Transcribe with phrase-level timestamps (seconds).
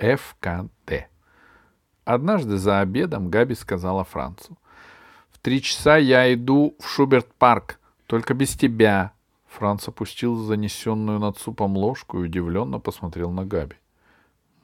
[0.00, 1.08] ФКД.
[2.04, 4.56] Однажды за обедом Габи сказала Францу.
[5.30, 9.12] «В три часа я иду в Шуберт-парк, только без тебя».
[9.46, 13.76] Франц опустил занесенную над супом ложку и удивленно посмотрел на Габи.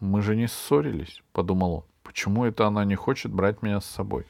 [0.01, 1.85] «Мы же не ссорились»,— подумал он.
[2.03, 4.25] «Почему это она не хочет брать меня с собой?»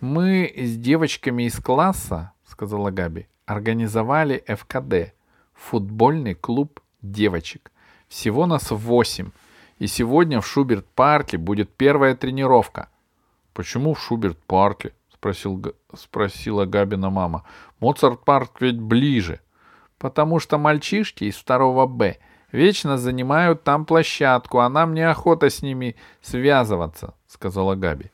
[0.00, 5.14] «Мы с девочками из класса,— сказала Габи,— организовали ФКД,
[5.54, 7.70] футбольный клуб девочек.
[8.08, 9.30] Всего нас восемь.
[9.78, 12.88] И сегодня в Шуберт-парке будет первая тренировка.—
[13.54, 17.44] Почему в Шуберт-парке?— спросил, спросила Габина мама.—
[17.80, 19.40] Моцарт-парк ведь ближе.—
[19.98, 22.18] Потому что мальчишки из второго Б
[22.52, 28.10] вечно занимают там площадку, а нам неохота с ними связываться,— сказала Габи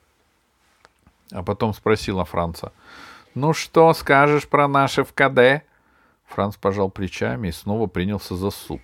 [1.32, 2.72] а потом спросила Франца.
[3.34, 5.64] «Ну что скажешь про наши в КД?»
[6.26, 8.80] Франц пожал плечами и снова принялся за суп.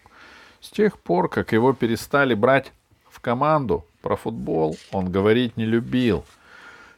[0.61, 2.73] С тех пор, как его перестали брать
[3.11, 6.25] в команду про футбол, он говорить не любил.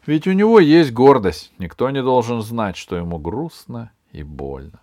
[0.07, 1.53] Ведь у него есть гордость.
[1.59, 4.81] Никто не должен знать, что ему грустно и больно.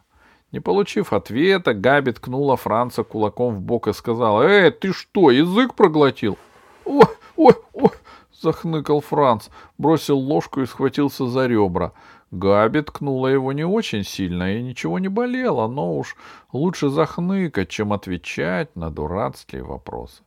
[0.51, 5.73] Не получив ответа, Габи ткнула Франца кулаком в бок и сказала, «Эй, ты что, язык
[5.73, 6.37] проглотил?»
[6.85, 7.91] «Ой, ой, ой!»—
[8.41, 11.91] захныкал Франц, бросил ложку и схватился за ребра.
[12.31, 16.15] Габи ткнула его не очень сильно, и ничего не болело, но уж
[16.53, 20.23] лучше захныкать, чем отвечать на дурацкие вопросы.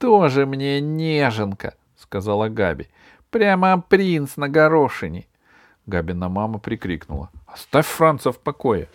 [0.00, 2.88] Тоже мне неженка,— сказала Габи.—
[3.30, 5.26] Прямо принц на горошине.
[5.84, 8.88] Габина мама прикрикнула.— Оставь Франца в покое.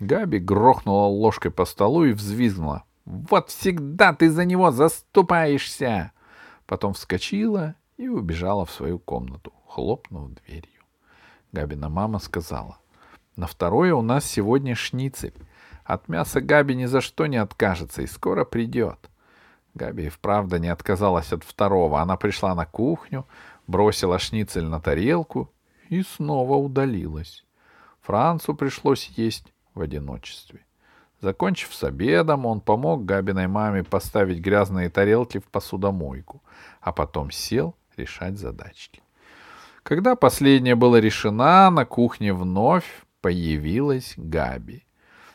[0.00, 6.10] Габи грохнула ложкой по столу и взвизгнула.— Вот всегда ты за него заступаешься!
[6.66, 10.82] Потом вскочила и убежала в свою комнату, хлопнув дверью.
[11.52, 12.78] Габина мама сказала,
[13.36, 15.34] «На второе у нас сегодня шницель.
[15.84, 18.98] От мяса Габи ни за что не откажется и скоро придет».
[19.74, 22.00] Габи и вправду не отказалась от второго.
[22.00, 23.26] Она пришла на кухню,
[23.66, 25.52] бросила шницель на тарелку
[25.88, 27.44] и снова удалилась.
[28.00, 30.60] Францу пришлось есть в одиночестве.
[31.20, 36.42] Закончив с обедом, он помог Габиной маме поставить грязные тарелки в посудомойку,
[36.80, 39.02] а потом сел решать задачки.
[39.82, 44.84] Когда последняя была решена, на кухне вновь появилась Габи.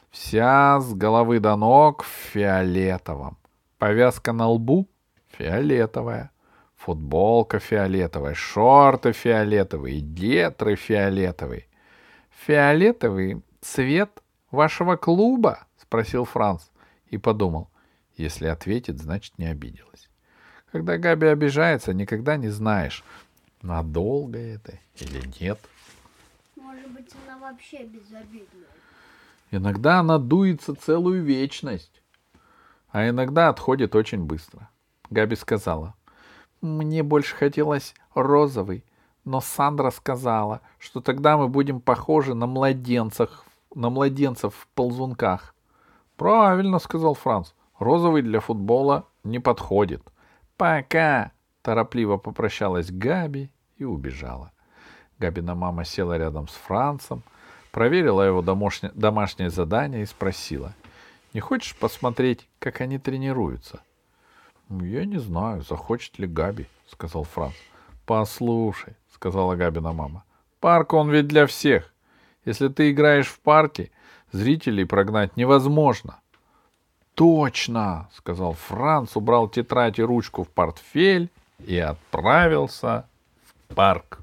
[0.09, 3.37] Вся с головы до ног в фиолетовом.
[3.83, 4.87] Повязка на лбу
[5.27, 6.31] фиолетовая.
[6.77, 11.67] Футболка фиолетовая, шорты фиолетовые, гетры фиолетовые.
[12.29, 15.67] Фиолетовый цвет вашего клуба?
[15.75, 16.61] спросил Франц
[17.07, 17.69] и подумал,
[18.15, 20.09] если ответит, значит не обиделась.
[20.71, 23.03] Когда Габи обижается, никогда не знаешь,
[23.61, 25.59] надолго это или нет.
[26.55, 28.63] Может быть, она вообще безобидная.
[29.51, 32.02] Иногда она дуется целую вечность,
[32.93, 34.69] а иногда отходит очень быстро.
[35.09, 35.95] Габи сказала,
[36.61, 38.85] мне больше хотелось розовый,
[39.25, 45.55] но Сандра сказала, что тогда мы будем похожи на младенцах, на младенцев в ползунках.
[46.17, 47.53] Правильно, сказал Франц.
[47.79, 50.03] Розовый для футбола не подходит.
[50.55, 51.31] Пока!
[51.63, 54.51] Торопливо попрощалась Габи и убежала.
[55.17, 57.23] Габина мама села рядом с Францем,
[57.71, 60.75] проверила его домашнее задание и спросила.
[61.33, 63.81] «Не хочешь посмотреть, как они тренируются?»
[64.69, 67.55] «Я не знаю, захочет ли Габи»,— сказал Франц.
[68.05, 70.23] «Послушай»,— сказала Габина мама,—
[70.59, 71.93] «парк он ведь для всех.
[72.45, 73.91] Если ты играешь в парке,
[74.33, 76.19] Зрителей прогнать невозможно.
[77.13, 81.29] Точно, сказал Франц, убрал тетрадь и ручку в портфель
[81.59, 83.05] и отправился
[83.45, 84.21] в парк.